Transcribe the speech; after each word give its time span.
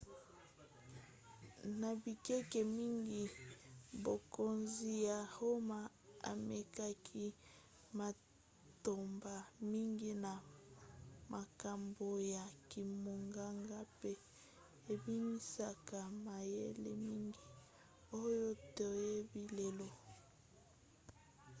na 1.79 1.89
bikeke 2.01 2.61
mingi 2.77 3.23
bokonzi 4.03 4.91
ya 5.07 5.19
roma 5.35 5.81
ememaki 6.31 7.25
matomba 7.99 9.33
mingi 9.71 10.11
na 10.23 10.33
makambo 11.33 12.07
ya 12.35 12.45
kimonganga 12.69 13.79
pe 13.99 14.11
ebimisaki 14.93 15.99
mayele 16.25 16.91
mingi 17.07 17.43
oyo 18.21 18.49
toyebi 18.75 19.41
lelo 19.57 19.89